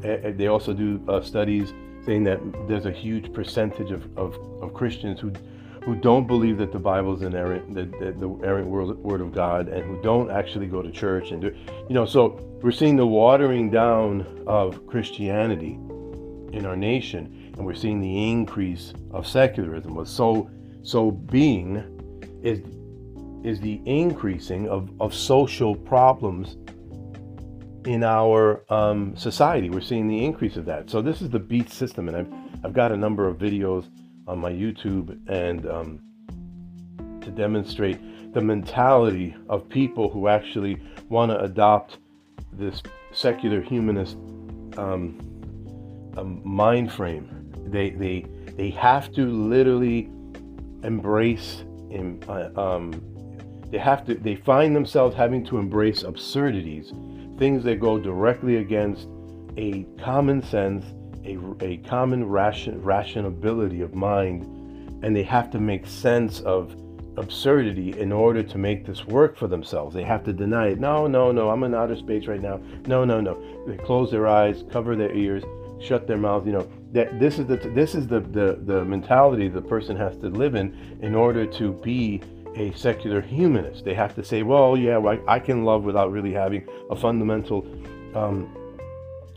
They 0.00 0.46
also 0.46 0.72
do 0.72 1.02
uh, 1.08 1.20
studies 1.20 1.72
saying 2.04 2.24
that 2.24 2.40
there's 2.66 2.86
a 2.86 2.90
huge 2.90 3.32
percentage 3.32 3.90
of, 3.90 4.04
of, 4.16 4.34
of, 4.62 4.72
Christians 4.72 5.20
who 5.20 5.32
who 5.84 5.94
don't 5.94 6.26
believe 6.26 6.58
that 6.58 6.72
the 6.72 6.78
Bible 6.78 7.14
is 7.14 7.22
inerrant, 7.22 7.74
the, 7.74 7.84
the, 7.84 8.12
the 8.12 8.28
errant 8.44 8.68
word, 8.68 8.98
word 8.98 9.22
of 9.22 9.32
God, 9.32 9.68
and 9.68 9.82
who 9.84 10.02
don't 10.02 10.30
actually 10.30 10.66
go 10.66 10.82
to 10.82 10.90
church 10.90 11.30
and 11.30 11.40
do, 11.40 11.56
you 11.88 11.94
know. 11.94 12.04
So 12.04 12.38
we're 12.62 12.70
seeing 12.70 12.96
the 12.96 13.06
watering 13.06 13.70
down 13.70 14.44
of 14.46 14.86
Christianity 14.86 15.78
in 16.52 16.66
our 16.66 16.76
nation, 16.76 17.54
and 17.56 17.64
we're 17.64 17.74
seeing 17.74 18.00
the 18.00 18.30
increase 18.30 18.92
of 19.10 19.26
secularism. 19.26 20.04
So 20.04 20.50
so 20.82 21.10
being 21.10 21.82
is 22.42 22.60
is 23.44 23.60
the 23.60 23.80
increasing 23.84 24.68
of, 24.68 24.90
of 25.00 25.14
social 25.14 25.74
problems 25.74 26.56
in 27.86 28.04
our 28.04 28.64
um, 28.72 29.16
society. 29.16 29.70
We're 29.70 29.80
seeing 29.80 30.08
the 30.08 30.24
increase 30.24 30.56
of 30.56 30.64
that. 30.66 30.90
So 30.90 31.00
this 31.00 31.22
is 31.22 31.30
the 31.30 31.38
beast 31.38 31.72
system, 31.72 32.08
and 32.08 32.16
I've 32.16 32.64
I've 32.64 32.72
got 32.74 32.92
a 32.92 32.96
number 32.96 33.26
of 33.26 33.38
videos 33.38 33.86
on 34.26 34.38
my 34.38 34.52
YouTube 34.52 35.18
and 35.28 35.66
um, 35.66 36.00
to 37.22 37.30
demonstrate 37.30 37.98
the 38.34 38.40
mentality 38.40 39.34
of 39.48 39.68
people 39.68 40.10
who 40.10 40.28
actually 40.28 40.80
want 41.08 41.32
to 41.32 41.40
adopt 41.40 41.98
this 42.52 42.82
secular 43.12 43.60
humanist 43.60 44.16
um, 44.76 45.18
um, 46.16 46.40
mind 46.44 46.92
frame. 46.92 47.28
They 47.66 47.90
they 47.90 48.26
they 48.56 48.70
have 48.70 49.12
to 49.14 49.26
literally 49.26 50.10
embrace 50.82 51.64
in, 51.90 52.22
uh, 52.28 52.50
um, 52.56 52.92
they 53.70 53.78
have 53.78 54.04
to 54.06 54.14
they 54.14 54.36
find 54.36 54.74
themselves 54.74 55.14
having 55.16 55.44
to 55.46 55.58
embrace 55.58 56.02
absurdities, 56.02 56.92
things 57.38 57.64
that 57.64 57.80
go 57.80 57.98
directly 57.98 58.56
against 58.56 59.08
a 59.56 59.86
common 60.02 60.42
sense, 60.42 60.84
a, 61.24 61.38
a 61.60 61.76
common 61.78 62.28
ration, 62.28 62.80
rationability 62.82 63.82
of 63.82 63.94
mind, 63.94 64.44
and 65.04 65.14
they 65.14 65.22
have 65.22 65.50
to 65.50 65.60
make 65.60 65.86
sense 65.86 66.40
of 66.40 66.74
absurdity 67.16 67.98
in 67.98 68.12
order 68.12 68.42
to 68.42 68.58
make 68.58 68.86
this 68.86 69.06
work 69.06 69.36
for 69.36 69.46
themselves. 69.46 69.94
They 69.94 70.04
have 70.04 70.24
to 70.24 70.32
deny 70.32 70.68
it. 70.68 70.80
No, 70.80 71.06
no, 71.06 71.32
no, 71.32 71.50
I'm 71.50 71.62
in 71.64 71.74
outer 71.74 71.96
space 71.96 72.26
right 72.26 72.40
now. 72.40 72.60
No, 72.86 73.04
no, 73.04 73.20
no. 73.20 73.40
They 73.66 73.76
close 73.76 74.10
their 74.10 74.26
eyes, 74.26 74.64
cover 74.70 74.96
their 74.96 75.12
ears, 75.12 75.44
shut 75.80 76.06
their 76.06 76.16
mouths. 76.16 76.46
You 76.46 76.52
know 76.52 76.68
that 76.92 77.20
this 77.20 77.38
is 77.38 77.46
the 77.46 77.56
this 77.56 77.94
is 77.94 78.06
the 78.06 78.20
the, 78.20 78.60
the 78.64 78.84
mentality 78.84 79.48
the 79.48 79.62
person 79.62 79.96
has 79.96 80.16
to 80.18 80.28
live 80.28 80.54
in 80.54 80.98
in 81.02 81.14
order 81.14 81.46
to 81.46 81.72
be 81.72 82.20
a 82.56 82.72
secular 82.72 83.20
humanist. 83.20 83.84
They 83.84 83.94
have 83.94 84.14
to 84.16 84.24
say, 84.24 84.42
well, 84.42 84.76
yeah, 84.76 84.96
well, 84.96 85.18
I, 85.26 85.38
can 85.38 85.64
love 85.64 85.84
without 85.84 86.10
really 86.10 86.32
having 86.32 86.66
a 86.90 86.96
fundamental 86.96 87.66
um, 88.14 88.54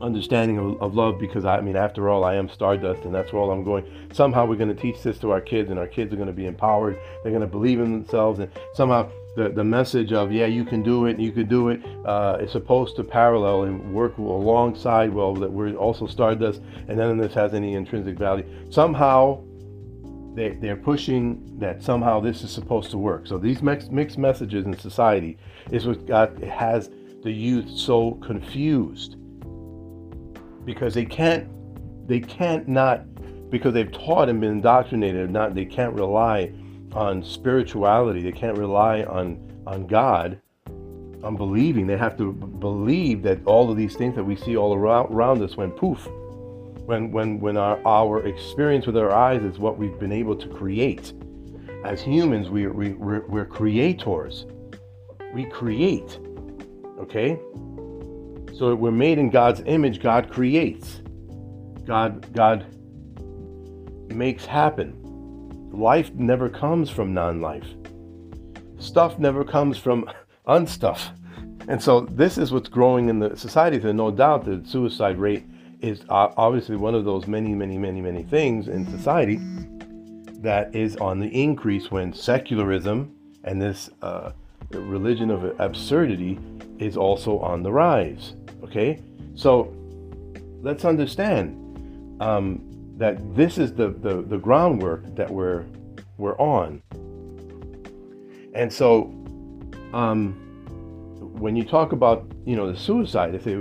understanding 0.02 0.58
of, 0.58 0.82
of, 0.82 0.96
love 0.96 1.20
because 1.20 1.46
I 1.46 1.62
mean, 1.62 1.76
after 1.76 2.10
all, 2.10 2.24
I 2.24 2.36
am 2.36 2.50
stardust 2.50 3.04
and 3.04 3.14
that's 3.14 3.32
where 3.32 3.42
all 3.42 3.52
I'm 3.52 3.64
going. 3.64 3.86
Somehow 4.12 4.46
we're 4.46 4.58
going 4.58 4.76
to 4.76 4.82
teach 4.82 5.02
this 5.02 5.18
to 5.20 5.32
our 5.32 5.42
kids 5.42 5.70
and 5.70 5.80
our 5.80 5.88
kids 5.88 6.12
are 6.14 6.16
going 6.16 6.28
to 6.28 6.34
be 6.34 6.46
empowered. 6.46 7.00
They're 7.22 7.32
going 7.32 7.42
to 7.42 7.48
believe 7.48 7.80
in 7.80 7.92
themselves 7.92 8.40
and 8.40 8.52
somehow 8.74 9.10
the, 9.36 9.50
the 9.50 9.64
message 9.64 10.12
of, 10.12 10.32
yeah, 10.32 10.46
you 10.46 10.64
can 10.64 10.84
do 10.84 11.06
it, 11.06 11.20
you 11.20 11.32
can 11.32 11.48
do 11.48 11.70
it, 11.70 11.82
uh, 12.06 12.38
is 12.42 12.52
supposed 12.52 12.96
to 12.98 13.04
parallel 13.04 13.64
and 13.64 13.94
work 13.94 14.18
alongside, 14.18 15.12
well, 15.12 15.34
that 15.36 15.52
we're 15.52 15.76
also 15.76 16.06
stardust 16.06 16.62
and 16.88 16.98
none 16.98 17.12
of 17.12 17.18
this 17.18 17.34
has 17.34 17.54
any 17.54 17.74
intrinsic 17.74 18.18
value. 18.18 18.46
Somehow 18.70 19.42
they, 20.36 20.50
they're 20.50 20.76
pushing 20.76 21.60
that 21.60 21.84
somehow 21.84 22.20
this 22.20 22.44
is 22.44 22.52
supposed 22.52 22.92
to 22.92 22.98
work. 22.98 23.28
So 23.28 23.38
these 23.38 23.62
mixed, 23.62 23.92
mixed 23.92 24.18
messages 24.18 24.66
in 24.66 24.78
society 24.78 25.38
is 25.72 25.86
what 25.86 26.06
got 26.06 26.38
has 26.44 26.90
the 27.24 27.32
youth 27.32 27.70
so 27.70 28.12
confused. 28.16 29.16
Because 30.66 30.94
they 30.94 31.06
can't 31.06 31.48
they 32.08 32.20
can't 32.20 32.68
not 32.68 33.06
because 33.50 33.74
they've 33.74 33.92
taught 33.92 34.30
and 34.30 34.42
been 34.42 34.52
indoctrinated 34.52 35.30
not 35.30 35.54
they 35.56 35.66
can't 35.66 35.94
rely 35.94 36.52
on 36.94 37.24
spirituality 37.24 38.22
they 38.22 38.32
can't 38.32 38.58
rely 38.58 39.04
on 39.04 39.38
on 39.68 39.88
God 39.88 40.40
on 41.24 41.38
believing. 41.38 41.88
They 41.88 41.98
have 41.98 42.18
to 42.18 42.34
believe 42.34 43.24
that 43.24 43.40
all 43.46 43.72
of 43.72 43.78
these 43.78 43.96
things 43.96 44.16
that 44.16 44.24
we 44.24 44.36
see 44.36 44.58
all 44.58 44.74
around, 44.76 45.14
around 45.14 45.42
us 45.42 45.56
went 45.56 45.76
poof 45.76 46.08
when 46.86 47.12
when 47.12 47.40
when 47.40 47.58
our, 47.58 47.80
our 47.86 48.26
experience 48.26 48.86
with 48.86 48.98
our 48.98 49.12
eyes 49.12 49.42
is 49.44 49.58
what 49.58 49.78
we've 49.78 50.00
been 50.00 50.12
able 50.12 50.36
to 50.36 50.48
create. 50.48 51.14
As 51.86 52.02
humans 52.02 52.50
we, 52.50 52.68
we 52.68 52.94
we're, 52.94 53.26
we're 53.28 53.46
creators. 53.46 54.46
We 55.34 55.46
create 55.46 56.20
okay? 57.00 57.40
So 58.58 58.76
we're 58.76 58.92
made 58.92 59.18
in 59.18 59.30
god's 59.30 59.62
image 59.66 60.02
god 60.02 60.32
creates. 60.32 61.02
God 61.86 62.34
god 62.34 62.66
makes 64.14 64.46
happen. 64.46 65.00
Life 65.72 66.14
never 66.14 66.50
comes 66.50 66.90
from 66.90 67.14
non-life. 67.14 67.68
Stuff 68.78 69.18
never 69.18 69.44
comes 69.44 69.78
from 69.78 70.10
unstuff. 70.48 71.10
And 71.68 71.82
so 71.82 72.02
this 72.02 72.38
is 72.38 72.52
what's 72.52 72.70
growing 72.70 73.10
in 73.10 73.20
the 73.20 73.36
society. 73.36 73.78
There's 73.78 73.96
no 73.96 74.12
doubt 74.12 74.46
the 74.46 74.62
suicide 74.66 75.18
rate 75.18 75.46
is 75.84 76.02
obviously 76.10 76.78
one 76.78 76.96
of 76.96 77.04
those 77.04 77.28
many, 77.28 77.54
many, 77.54 77.78
many, 77.78 78.02
many 78.02 78.24
things 78.24 78.70
in 78.70 78.90
society 78.90 79.38
that 80.42 80.74
is 80.74 80.96
on 80.98 81.20
the 81.20 81.28
increase 81.28 81.92
when 81.92 82.14
secularism 82.14 83.14
and 83.44 83.62
this 83.62 83.90
uh, 84.02 84.32
religion 84.72 85.30
of 85.30 85.60
absurdity 85.60 86.40
is 86.80 86.96
also 86.96 87.38
on 87.40 87.62
the 87.62 87.72
rise. 87.72 88.34
Okay, 88.64 89.02
so 89.36 89.74
let's 90.62 90.86
understand 90.86 92.22
um, 92.22 92.62
that 92.98 93.36
this 93.36 93.58
is 93.58 93.74
the, 93.74 93.90
the 93.90 94.22
the 94.22 94.38
groundwork 94.38 95.16
that 95.16 95.30
we're 95.30 95.66
we're 96.18 96.38
on, 96.38 96.82
and 98.54 98.72
so 98.72 99.14
um, 99.94 100.34
when 101.38 101.58
you 101.58 101.66
talk 101.66 101.92
about 101.92 102.26
you 102.46 102.56
know 102.56 102.72
the 102.72 102.78
suicide, 102.78 103.36
if 103.36 103.44
they 103.44 103.56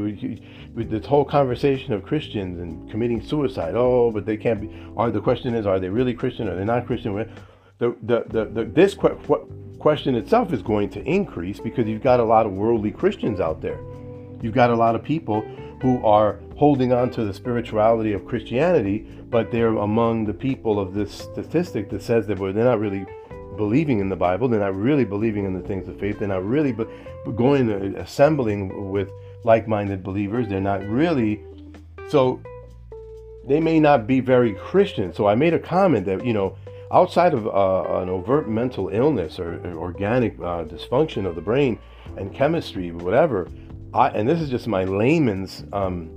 with 0.74 0.90
this 0.90 1.06
whole 1.06 1.24
conversation 1.24 1.92
of 1.92 2.02
Christians 2.02 2.58
and 2.58 2.90
committing 2.90 3.22
suicide. 3.22 3.74
Oh, 3.74 4.10
but 4.10 4.24
they 4.26 4.36
can't 4.36 4.60
be. 4.60 4.70
Are 4.96 5.10
the 5.10 5.20
question 5.20 5.54
is, 5.54 5.66
are 5.66 5.78
they 5.78 5.88
really 5.88 6.14
Christian? 6.14 6.48
Are 6.48 6.56
they 6.56 6.64
not 6.64 6.86
Christian? 6.86 7.14
The 7.78 7.96
the 8.02 8.24
the, 8.28 8.44
the 8.46 8.64
this 8.64 8.94
que- 8.94 9.18
question 9.78 10.14
itself 10.14 10.52
is 10.52 10.62
going 10.62 10.88
to 10.90 11.02
increase 11.02 11.58
because 11.58 11.86
you've 11.86 12.02
got 12.02 12.20
a 12.20 12.24
lot 12.24 12.46
of 12.46 12.52
worldly 12.52 12.90
Christians 12.90 13.40
out 13.40 13.60
there. 13.60 13.78
You've 14.40 14.54
got 14.54 14.70
a 14.70 14.76
lot 14.76 14.94
of 14.94 15.02
people 15.02 15.42
who 15.82 16.04
are 16.06 16.38
holding 16.56 16.92
on 16.92 17.10
to 17.10 17.24
the 17.24 17.34
spirituality 17.34 18.12
of 18.12 18.24
Christianity, 18.24 18.98
but 19.28 19.50
they're 19.50 19.76
among 19.76 20.24
the 20.24 20.34
people 20.34 20.78
of 20.78 20.94
this 20.94 21.12
statistic 21.12 21.90
that 21.90 22.02
says 22.02 22.26
that 22.28 22.38
well, 22.38 22.52
they're 22.52 22.64
not 22.64 22.78
really 22.78 23.04
believing 23.56 23.98
in 23.98 24.08
the 24.08 24.16
Bible, 24.16 24.48
they're 24.48 24.60
not 24.60 24.76
really 24.76 25.04
believing 25.04 25.44
in 25.44 25.52
the 25.52 25.66
things 25.66 25.88
of 25.88 25.98
faith, 25.98 26.20
they're 26.20 26.28
not 26.28 26.44
really 26.44 26.72
going 27.34 27.66
to 27.66 28.00
assembling 28.00 28.90
with 28.90 29.10
like-minded 29.44 30.02
believers, 30.02 30.48
they're 30.48 30.60
not 30.60 30.86
really 30.86 31.42
so 32.08 32.40
they 33.46 33.60
may 33.60 33.80
not 33.80 34.06
be 34.06 34.20
very 34.20 34.54
Christian. 34.54 35.12
So 35.12 35.26
I 35.26 35.34
made 35.34 35.54
a 35.54 35.58
comment 35.58 36.06
that 36.06 36.24
you 36.24 36.32
know 36.32 36.56
outside 36.92 37.34
of 37.34 37.46
uh, 37.46 38.02
an 38.02 38.08
overt 38.08 38.48
mental 38.48 38.88
illness 38.88 39.38
or, 39.38 39.60
organic 39.74 40.38
uh, 40.38 40.64
dysfunction 40.64 41.26
of 41.26 41.34
the 41.34 41.40
brain 41.40 41.78
and 42.18 42.34
chemistry, 42.34 42.92
whatever, 42.92 43.48
I, 43.94 44.08
and 44.10 44.28
this 44.28 44.40
is 44.40 44.50
just 44.50 44.66
my 44.66 44.84
layman's 44.84 45.64
um, 45.72 46.10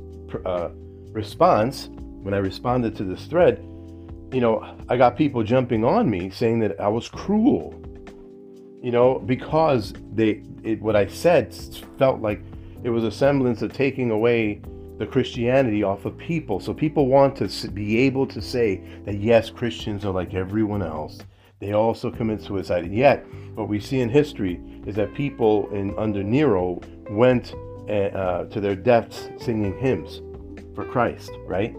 uh, 0.46 0.70
response 1.12 1.90
when 1.92 2.34
I 2.34 2.38
responded 2.38 2.96
to 2.98 3.04
this 3.04 3.26
thread. 3.26 3.60
You 4.34 4.42
know, 4.42 4.78
I 4.90 4.98
got 4.98 5.16
people 5.16 5.44
jumping 5.44 5.86
on 5.86 6.10
me 6.10 6.30
saying 6.30 6.60
that 6.60 6.80
I 6.80 6.88
was 6.88 7.08
cruel. 7.08 7.82
You 8.82 8.92
know, 8.92 9.20
because 9.20 9.94
they 10.14 10.44
it, 10.64 10.82
what 10.82 10.96
I 10.96 11.08
said 11.08 11.56
felt 11.98 12.22
like 12.22 12.42
it 12.86 12.92
was 12.92 13.04
a 13.04 13.10
semblance 13.10 13.64
of 13.64 13.74
taking 13.74 14.12
away 14.12 14.62
the 15.00 15.08
Christianity 15.08 15.82
off 15.82 16.06
of 16.06 16.16
people. 16.20 16.60
So 16.60 16.72
people 16.72 17.08
want 17.08 17.36
to 17.38 17.68
be 17.72 17.98
able 18.02 18.28
to 18.28 18.40
say 18.40 18.80
that 19.06 19.16
yes, 19.16 19.50
Christians 19.50 20.06
are 20.06 20.12
like 20.12 20.36
everyone 20.36 20.84
else. 20.84 21.18
They 21.60 21.74
also 21.74 22.12
commit 22.12 22.44
suicide. 22.44 22.84
And 22.84 22.94
yet, 22.94 23.26
what 23.56 23.70
we 23.70 23.80
see 23.80 24.02
in 24.02 24.10
history 24.10 24.62
is 24.86 24.94
that 24.98 25.16
people 25.16 25.68
in 25.74 25.98
under 25.98 26.22
Nero 26.22 26.80
went 27.10 27.56
uh, 27.90 28.46
to 28.46 28.62
their 28.62 28.76
deaths 28.76 29.30
singing 29.40 29.76
hymns 29.80 30.22
for 30.76 30.86
Christ, 30.86 31.32
right? 31.48 31.76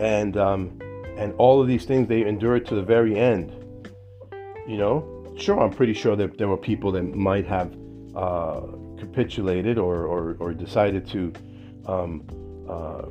And 0.00 0.36
um, 0.36 0.80
and 1.16 1.32
all 1.34 1.62
of 1.62 1.68
these 1.68 1.84
things 1.84 2.08
they 2.08 2.26
endured 2.26 2.66
to 2.66 2.74
the 2.74 2.82
very 2.82 3.16
end. 3.16 3.52
You 4.66 4.78
know, 4.78 5.32
sure, 5.36 5.60
I'm 5.60 5.70
pretty 5.70 5.94
sure 5.94 6.16
that 6.16 6.38
there 6.38 6.48
were 6.48 6.56
people 6.56 6.90
that 6.90 7.04
might 7.14 7.46
have 7.46 7.72
uh, 8.16 8.62
capitulated 9.00 9.78
or, 9.78 10.04
or, 10.04 10.36
or 10.38 10.52
decided 10.52 11.06
to 11.08 11.32
um, 11.86 12.22
uh, 12.68 13.06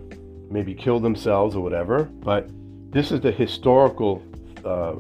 maybe 0.50 0.74
kill 0.74 1.00
themselves 1.00 1.55
or 1.55 1.62
whatever. 1.62 2.03
But 2.03 2.50
this 2.91 3.12
is 3.12 3.22
the 3.22 3.31
historical 3.31 4.24
uh, 4.65 4.96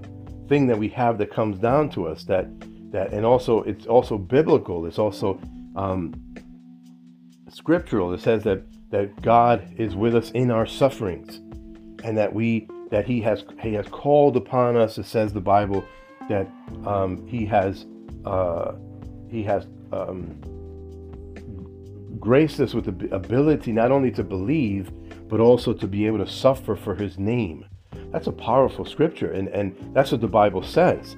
thing 0.47 0.67
that 0.67 0.77
we 0.77 0.89
have 0.89 1.17
that 1.19 1.31
comes 1.31 1.59
down 1.59 1.89
to 1.91 2.07
us. 2.07 2.23
That 2.25 2.47
that 2.91 3.13
and 3.13 3.25
also 3.25 3.61
it's 3.63 3.85
also 3.85 4.17
biblical. 4.17 4.85
It's 4.85 4.99
also 4.99 5.39
um, 5.75 6.13
scriptural. 7.49 8.13
It 8.13 8.21
says 8.21 8.43
that 8.43 8.63
that 8.91 9.21
God 9.21 9.75
is 9.77 9.95
with 9.95 10.15
us 10.15 10.31
in 10.31 10.51
our 10.51 10.65
sufferings, 10.65 11.37
and 12.03 12.17
that 12.17 12.33
we 12.33 12.67
that 12.91 13.05
He 13.05 13.21
has 13.21 13.43
He 13.61 13.73
has 13.73 13.87
called 13.87 14.35
upon 14.37 14.75
us. 14.75 14.97
It 14.97 15.05
says 15.05 15.33
the 15.33 15.41
Bible 15.41 15.83
that 16.27 16.47
um, 16.85 17.25
He 17.27 17.45
has 17.45 17.85
uh, 18.25 18.73
He 19.29 19.43
has 19.43 19.67
um, 19.91 20.39
graced 22.19 22.59
us 22.59 22.73
with 22.73 22.85
the 22.85 23.15
ability 23.15 23.71
not 23.71 23.91
only 23.91 24.11
to 24.11 24.23
believe, 24.23 24.91
but 25.27 25.39
also 25.39 25.73
to 25.73 25.87
be 25.87 26.05
able 26.05 26.17
to 26.17 26.27
suffer 26.27 26.75
for 26.75 26.95
his 26.95 27.17
name. 27.17 27.65
That's 28.11 28.27
a 28.27 28.31
powerful 28.31 28.85
scripture, 28.85 29.31
and, 29.31 29.47
and 29.49 29.93
that's 29.93 30.11
what 30.11 30.21
the 30.21 30.27
Bible 30.27 30.63
says. 30.63 31.15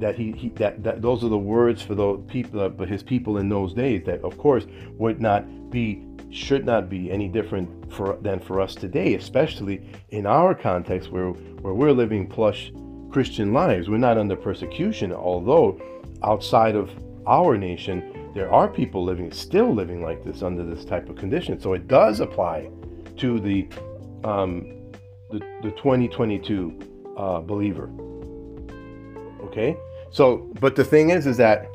That 0.00 0.16
he, 0.16 0.32
he 0.32 0.48
that, 0.50 0.82
that 0.82 1.02
those 1.02 1.24
are 1.24 1.28
the 1.28 1.38
words 1.38 1.80
for 1.80 1.94
the 1.94 2.16
people, 2.28 2.60
uh, 2.60 2.68
but 2.68 2.88
his 2.88 3.02
people 3.02 3.38
in 3.38 3.48
those 3.48 3.72
days. 3.72 4.04
That 4.04 4.20
of 4.22 4.36
course 4.36 4.66
would 4.98 5.20
not 5.20 5.70
be, 5.70 6.04
should 6.30 6.66
not 6.66 6.90
be 6.90 7.10
any 7.10 7.28
different 7.28 7.92
for 7.92 8.18
than 8.20 8.40
for 8.40 8.60
us 8.60 8.74
today, 8.74 9.14
especially 9.14 9.88
in 10.10 10.26
our 10.26 10.54
context 10.54 11.10
where 11.10 11.30
where 11.30 11.74
we're 11.74 11.92
living 11.92 12.26
plush 12.26 12.72
Christian 13.10 13.52
lives. 13.52 13.88
We're 13.88 13.98
not 13.98 14.18
under 14.18 14.36
persecution, 14.36 15.12
although 15.12 15.80
outside 16.22 16.74
of 16.74 16.90
our 17.26 17.56
nation 17.56 18.02
there 18.34 18.52
are 18.52 18.68
people 18.68 19.04
living 19.04 19.30
still 19.32 19.72
living 19.72 20.02
like 20.02 20.24
this 20.24 20.42
under 20.42 20.64
this 20.64 20.84
type 20.84 21.08
of 21.08 21.16
condition. 21.16 21.58
So 21.60 21.72
it 21.72 21.86
does 21.86 22.20
apply 22.20 22.68
to 23.18 23.40
the 23.40 23.68
um, 24.24 24.90
the, 25.30 25.38
the 25.62 25.70
2022 25.70 27.14
uh, 27.16 27.40
believer. 27.40 27.88
Okay, 29.44 29.76
so 30.10 30.50
but 30.60 30.74
the 30.74 30.84
thing 30.84 31.10
is, 31.10 31.26
is 31.26 31.36
that 31.36 31.68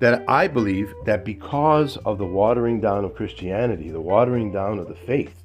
that 0.00 0.24
I 0.28 0.48
believe 0.48 0.92
that 1.06 1.24
because 1.24 1.96
of 1.98 2.18
the 2.18 2.26
watering 2.26 2.80
down 2.80 3.04
of 3.04 3.14
Christianity, 3.14 3.90
the 3.90 4.00
watering 4.00 4.50
down 4.50 4.80
of 4.80 4.88
the 4.88 4.94
faith, 4.94 5.44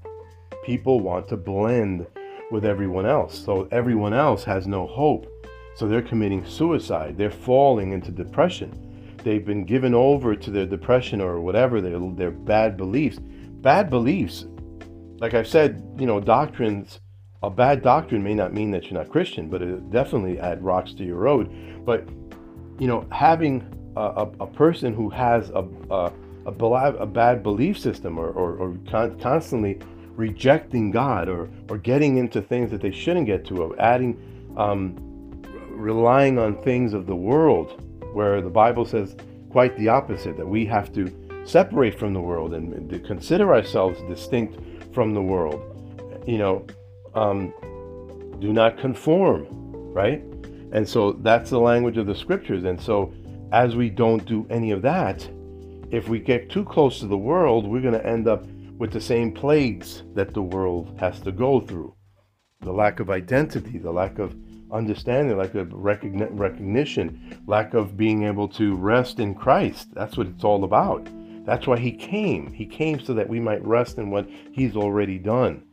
people 0.65 1.01
want 1.01 1.27
to 1.29 1.37
blend 1.37 2.07
with 2.51 2.65
everyone 2.65 3.05
else. 3.05 3.37
So 3.37 3.67
everyone 3.71 4.15
else 4.15 4.43
has 4.45 4.65
no 4.65 4.87
hope. 4.87 5.27
So 5.75 5.87
they're 5.87 6.01
committing 6.01 6.43
suicide. 6.45 7.15
They're 7.15 7.29
falling 7.29 7.91
into 7.93 8.11
depression 8.11 8.88
they've 9.23 9.45
been 9.45 9.65
given 9.65 9.93
over 9.93 10.35
to 10.35 10.51
their 10.51 10.65
depression 10.65 11.21
or 11.21 11.39
whatever 11.39 11.81
their 11.81 11.99
their 11.99 12.31
bad 12.31 12.77
beliefs. 12.77 13.19
Bad 13.19 13.89
beliefs, 13.89 14.45
like 15.19 15.33
I've 15.33 15.47
said, 15.47 15.83
you 15.97 16.05
know, 16.05 16.19
doctrines. 16.19 16.99
A 17.41 17.49
bad 17.49 17.81
doctrine 17.81 18.21
may 18.21 18.33
not 18.33 18.53
mean 18.53 18.71
that 18.71 18.85
you're 18.85 18.99
not 18.99 19.09
Christian, 19.09 19.49
but 19.49 19.61
it 19.61 19.91
definitely 19.91 20.39
add 20.39 20.61
rocks 20.61 20.93
to 20.95 21.05
your 21.05 21.15
road. 21.17 21.49
But 21.85 22.07
you 22.79 22.87
know, 22.87 23.07
having 23.11 23.63
a, 23.95 24.01
a, 24.01 24.31
a 24.41 24.47
person 24.47 24.93
who 24.93 25.09
has 25.09 25.49
a 25.51 25.63
a, 26.49 26.55
a, 26.99 27.05
bad 27.05 27.43
belief 27.43 27.77
system 27.77 28.17
or, 28.17 28.29
or, 28.29 28.55
or 28.55 28.77
con- 28.89 29.19
constantly 29.19 29.79
rejecting 30.15 30.91
God 30.91 31.29
or, 31.29 31.49
or 31.69 31.77
getting 31.77 32.17
into 32.17 32.41
things 32.41 32.71
that 32.71 32.81
they 32.81 32.91
shouldn't 32.91 33.25
get 33.25 33.45
to, 33.45 33.57
or 33.57 33.79
adding, 33.79 34.17
um, 34.57 34.95
relying 35.69 36.37
on 36.37 36.61
things 36.61 36.93
of 36.93 37.05
the 37.05 37.15
world 37.15 37.81
where 38.13 38.41
the 38.41 38.49
Bible 38.49 38.85
says 38.85 39.15
quite 39.49 39.75
the 39.77 39.87
opposite 39.87 40.37
that 40.37 40.47
we 40.47 40.65
have 40.65 40.93
to 40.93 41.11
separate 41.45 41.97
from 41.97 42.13
the 42.13 42.21
world 42.21 42.53
and, 42.53 42.89
consider 43.05 43.53
ourselves 43.53 43.99
distinct 44.07 44.59
from 44.93 45.13
the 45.13 45.21
world. 45.21 45.61
You 46.27 46.37
know, 46.37 46.67
um, 47.15 47.53
do 48.39 48.53
not 48.53 48.77
conform, 48.77 49.47
right? 49.93 50.21
And 50.71 50.87
so 50.87 51.13
that's 51.13 51.49
the 51.49 51.59
language 51.59 51.97
of 51.97 52.05
the 52.05 52.15
scriptures. 52.15 52.63
And 52.63 52.79
so, 52.79 53.11
as 53.51 53.75
we 53.75 53.89
don't 53.89 54.23
do 54.25 54.45
any 54.49 54.71
of 54.71 54.83
that, 54.83 55.27
if 55.89 56.07
we 56.07 56.19
get 56.19 56.51
too 56.51 56.63
close 56.63 56.99
to 56.99 57.07
the 57.07 57.17
world, 57.17 57.67
we're 57.67 57.81
going 57.81 57.95
to 57.95 58.05
end 58.05 58.27
up 58.27 58.45
with 58.77 58.91
the 58.91 59.01
same 59.01 59.31
plagues 59.31 60.03
that 60.13 60.33
the 60.33 60.41
world 60.41 60.95
has 60.99 61.19
to 61.21 61.31
go 61.31 61.59
through 61.59 61.95
the 62.61 62.71
lack 62.73 62.99
of 62.99 63.09
identity, 63.09 63.77
the 63.77 63.91
lack 63.91 64.19
of 64.19 64.35
understanding, 64.71 65.37
lack 65.37 65.55
of 65.55 65.69
recogni- 65.69 66.29
recognition, 66.31 67.41
lack 67.47 67.73
of 67.73 67.95
being 67.95 68.23
able 68.23 68.47
to 68.49 68.75
rest 68.75 69.19
in 69.19 69.33
Christ. 69.33 69.93
That's 69.93 70.17
what 70.17 70.27
it's 70.27 70.43
all 70.43 70.65
about. 70.65 71.07
That's 71.45 71.67
why 71.67 71.79
He 71.79 71.91
came. 71.91 72.51
He 72.51 72.65
came 72.65 72.99
so 72.99 73.13
that 73.13 73.29
we 73.29 73.39
might 73.39 73.63
rest 73.65 73.97
in 73.97 74.11
what 74.11 74.29
He's 74.51 74.75
already 74.75 75.17
done. 75.17 75.63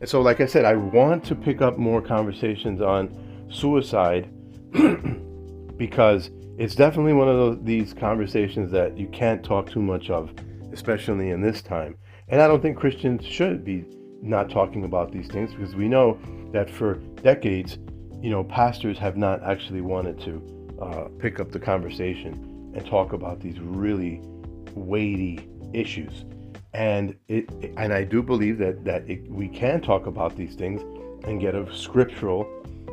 And 0.00 0.08
so, 0.08 0.20
like 0.20 0.40
I 0.40 0.46
said, 0.46 0.64
I 0.64 0.76
want 0.76 1.24
to 1.24 1.34
pick 1.34 1.62
up 1.62 1.78
more 1.78 2.02
conversations 2.02 2.82
on 2.82 3.48
suicide 3.50 4.30
because 5.76 6.30
it's 6.58 6.74
definitely 6.74 7.14
one 7.14 7.28
of 7.28 7.36
those, 7.36 7.58
these 7.62 7.94
conversations 7.94 8.70
that 8.72 8.96
you 8.98 9.08
can't 9.08 9.42
talk 9.42 9.70
too 9.70 9.82
much 9.82 10.10
of, 10.10 10.34
especially 10.72 11.30
in 11.30 11.40
this 11.40 11.62
time. 11.62 11.96
And 12.28 12.42
I 12.42 12.46
don't 12.46 12.60
think 12.60 12.78
Christians 12.78 13.24
should 13.24 13.64
be 13.64 13.86
not 14.22 14.50
talking 14.50 14.84
about 14.84 15.12
these 15.12 15.28
things 15.28 15.52
because 15.52 15.74
we 15.74 15.88
know 15.88 16.18
that 16.52 16.70
for 16.70 16.94
decades 17.22 17.78
you 18.22 18.30
know, 18.30 18.44
pastors 18.44 18.98
have 18.98 19.16
not 19.16 19.42
actually 19.42 19.80
wanted 19.80 20.20
to 20.20 20.76
uh, 20.80 21.08
pick 21.18 21.40
up 21.40 21.50
the 21.52 21.58
conversation 21.58 22.72
and 22.74 22.86
talk 22.86 23.12
about 23.12 23.40
these 23.40 23.58
really 23.58 24.20
weighty 24.74 25.48
issues. 25.72 26.24
And 26.72 27.16
it, 27.28 27.50
and 27.76 27.92
I 27.92 28.04
do 28.04 28.22
believe 28.22 28.58
that 28.58 28.84
that 28.84 29.08
it, 29.10 29.28
we 29.30 29.48
can 29.48 29.80
talk 29.80 30.06
about 30.06 30.36
these 30.36 30.54
things 30.54 30.82
and 31.24 31.40
get 31.40 31.54
a 31.54 31.74
scriptural 31.74 32.46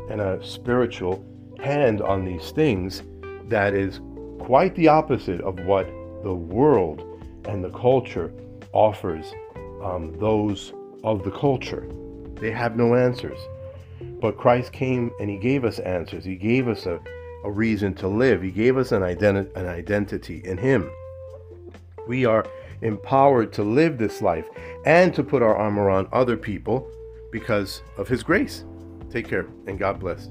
and 0.09 0.21
a 0.21 0.43
spiritual 0.43 1.23
hand 1.59 2.01
on 2.01 2.25
these 2.25 2.51
things 2.51 3.03
that 3.45 3.73
is 3.73 3.99
quite 4.39 4.75
the 4.75 4.87
opposite 4.87 5.41
of 5.41 5.59
what 5.65 5.85
the 6.23 6.33
world 6.33 7.01
and 7.47 7.63
the 7.63 7.69
culture 7.71 8.31
offers 8.73 9.31
um, 9.83 10.17
those 10.19 10.73
of 11.03 11.23
the 11.23 11.31
culture. 11.31 11.87
They 12.35 12.51
have 12.51 12.75
no 12.75 12.95
answers. 12.95 13.39
But 14.21 14.37
Christ 14.37 14.71
came 14.71 15.11
and 15.19 15.29
He 15.29 15.37
gave 15.37 15.65
us 15.65 15.79
answers. 15.79 16.23
He 16.23 16.35
gave 16.35 16.67
us 16.67 16.85
a, 16.85 16.99
a 17.43 17.51
reason 17.51 17.93
to 17.95 18.07
live. 18.07 18.41
He 18.41 18.51
gave 18.51 18.77
us 18.77 18.91
an, 18.91 19.01
identi- 19.01 19.55
an 19.55 19.67
identity 19.67 20.41
in 20.43 20.57
Him. 20.57 20.89
We 22.07 22.25
are 22.25 22.45
empowered 22.81 23.51
to 23.53 23.63
live 23.63 23.97
this 23.97 24.21
life 24.21 24.47
and 24.85 25.13
to 25.15 25.23
put 25.23 25.41
our 25.41 25.55
armor 25.55 25.89
on 25.89 26.07
other 26.11 26.37
people 26.37 26.89
because 27.31 27.81
of 27.97 28.07
His 28.07 28.23
grace. 28.23 28.63
Take 29.09 29.27
care 29.27 29.47
and 29.67 29.79
God 29.79 29.99
bless. 29.99 30.29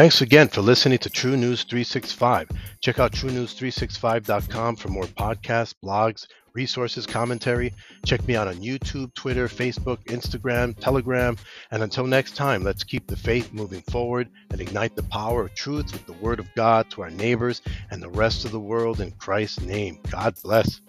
Thanks 0.00 0.22
again 0.22 0.48
for 0.48 0.62
listening 0.62 0.96
to 1.00 1.10
True 1.10 1.36
News 1.36 1.64
365. 1.64 2.48
Check 2.80 2.98
out 2.98 3.12
truenews365.com 3.12 4.76
for 4.76 4.88
more 4.88 5.04
podcasts, 5.04 5.74
blogs, 5.84 6.26
resources, 6.54 7.04
commentary. 7.04 7.74
Check 8.06 8.26
me 8.26 8.34
out 8.34 8.48
on 8.48 8.62
YouTube, 8.62 9.12
Twitter, 9.12 9.46
Facebook, 9.46 10.02
Instagram, 10.06 10.74
Telegram. 10.80 11.36
And 11.70 11.82
until 11.82 12.06
next 12.06 12.34
time, 12.34 12.64
let's 12.64 12.82
keep 12.82 13.06
the 13.08 13.14
faith 13.14 13.52
moving 13.52 13.82
forward 13.82 14.30
and 14.50 14.58
ignite 14.58 14.96
the 14.96 15.02
power 15.02 15.44
of 15.44 15.54
truth 15.54 15.92
with 15.92 16.06
the 16.06 16.14
Word 16.14 16.40
of 16.40 16.48
God 16.54 16.88
to 16.92 17.02
our 17.02 17.10
neighbors 17.10 17.60
and 17.90 18.02
the 18.02 18.08
rest 18.08 18.46
of 18.46 18.52
the 18.52 18.58
world 18.58 19.02
in 19.02 19.10
Christ's 19.10 19.60
name. 19.60 19.98
God 20.10 20.34
bless. 20.42 20.80